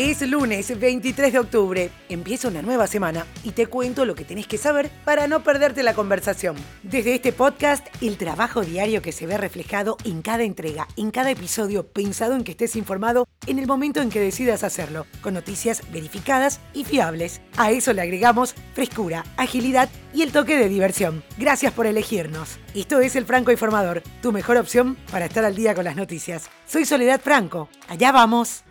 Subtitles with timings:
[0.00, 1.90] Es lunes 23 de octubre.
[2.08, 5.82] Empieza una nueva semana y te cuento lo que tenés que saber para no perderte
[5.82, 6.54] la conversación.
[6.84, 11.32] Desde este podcast, el trabajo diario que se ve reflejado en cada entrega, en cada
[11.32, 15.82] episodio, pensado en que estés informado en el momento en que decidas hacerlo, con noticias
[15.90, 17.40] verificadas y fiables.
[17.56, 21.24] A eso le agregamos frescura, agilidad y el toque de diversión.
[21.38, 22.60] Gracias por elegirnos.
[22.72, 26.48] Esto es El Franco Informador, tu mejor opción para estar al día con las noticias.
[26.68, 27.68] Soy Soledad Franco.
[27.88, 28.62] Allá vamos.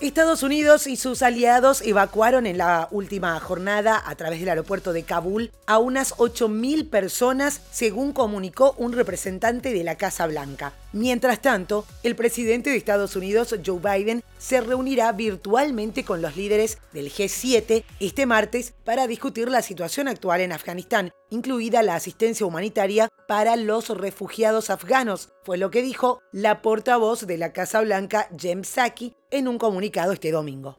[0.00, 5.02] Estados Unidos y sus aliados evacuaron en la última jornada a través del aeropuerto de
[5.02, 10.72] Kabul a unas 8.000 personas, según comunicó un representante de la Casa Blanca.
[10.92, 16.78] Mientras tanto, el presidente de Estados Unidos, Joe Biden, se reunirá virtualmente con los líderes
[16.92, 23.08] del G7 este martes para discutir la situación actual en Afganistán, incluida la asistencia humanitaria
[23.26, 28.64] para los refugiados afganos, fue lo que dijo la portavoz de la Casa Blanca, Jem
[28.64, 30.78] Psaki, en un comunicado este domingo.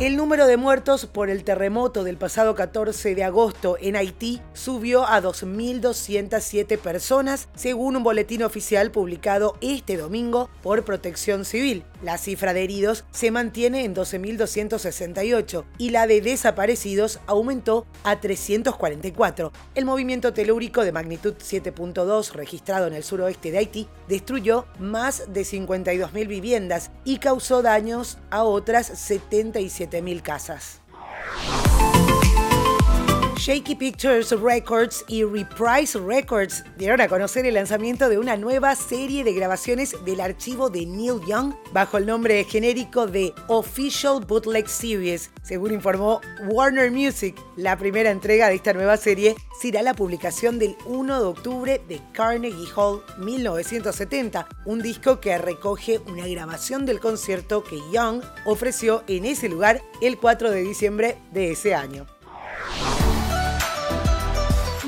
[0.00, 5.04] El número de muertos por el terremoto del pasado 14 de agosto en Haití subió
[5.04, 11.84] a 2.207 personas, según un boletín oficial publicado este domingo por Protección Civil.
[12.02, 19.52] La cifra de heridos se mantiene en 12.268 y la de desaparecidos aumentó a 344.
[19.74, 25.42] El movimiento telúrico de magnitud 7.2 registrado en el suroeste de Haití destruyó más de
[25.42, 28.86] 52.000 viviendas y causó daños a otras
[29.90, 30.80] 77.000 casas.
[33.40, 39.24] Shaky Pictures Records y Reprise Records dieron a conocer el lanzamiento de una nueva serie
[39.24, 45.30] de grabaciones del archivo de Neil Young bajo el nombre genérico de Official Bootleg Series.
[45.42, 50.76] Según informó Warner Music, la primera entrega de esta nueva serie será la publicación del
[50.84, 57.64] 1 de octubre de Carnegie Hall 1970, un disco que recoge una grabación del concierto
[57.64, 62.06] que Young ofreció en ese lugar el 4 de diciembre de ese año.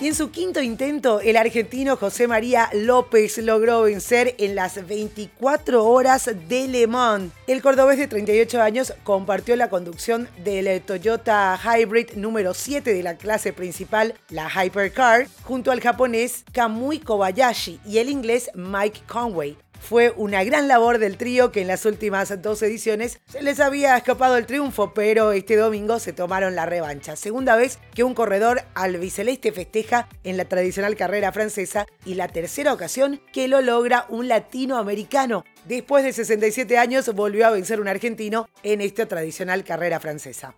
[0.00, 5.84] Y en su quinto intento, el argentino José María López logró vencer en las 24
[5.84, 7.32] horas de Le Mans.
[7.48, 13.16] El cordobés de 38 años compartió la conducción del Toyota Hybrid número 7 de la
[13.16, 19.56] clase principal, la Hypercar, junto al japonés Kamui Kobayashi y el inglés Mike Conway.
[19.80, 23.96] Fue una gran labor del trío que en las últimas dos ediciones se les había
[23.96, 27.16] escapado el triunfo, pero este domingo se tomaron la revancha.
[27.16, 32.72] Segunda vez que un corredor albiceleste festeja en la tradicional carrera francesa y la tercera
[32.72, 35.44] ocasión que lo logra un latinoamericano.
[35.66, 40.54] Después de 67 años volvió a vencer un argentino en esta tradicional carrera francesa.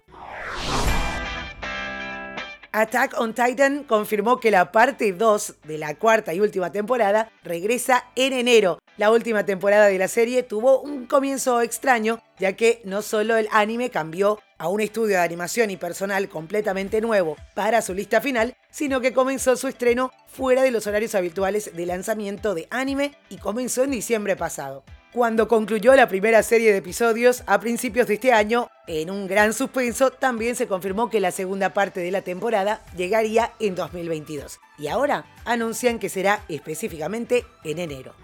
[2.73, 8.05] Attack on Titan confirmó que la parte 2 de la cuarta y última temporada regresa
[8.15, 8.79] en enero.
[9.01, 13.49] La última temporada de la serie tuvo un comienzo extraño, ya que no solo el
[13.51, 18.55] anime cambió a un estudio de animación y personal completamente nuevo para su lista final,
[18.71, 23.39] sino que comenzó su estreno fuera de los horarios habituales de lanzamiento de anime y
[23.39, 24.85] comenzó en diciembre pasado.
[25.15, 29.55] Cuando concluyó la primera serie de episodios a principios de este año, en un gran
[29.55, 34.61] suspenso, también se confirmó que la segunda parte de la temporada llegaría en 2022.
[34.79, 38.15] Y ahora anuncian que será específicamente en enero.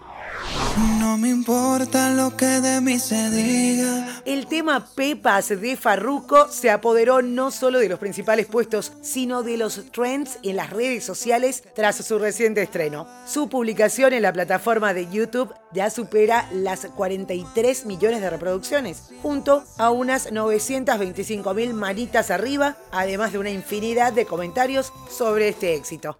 [0.77, 4.21] No me importa lo que de mí se diga.
[4.25, 9.57] El tema Pepas de Farruko se apoderó no solo de los principales puestos, sino de
[9.57, 13.07] los trends en las redes sociales tras su reciente estreno.
[13.25, 19.63] Su publicación en la plataforma de YouTube ya supera las 43 millones de reproducciones, junto
[19.77, 26.19] a unas 925 mil manitas arriba, además de una infinidad de comentarios sobre este éxito.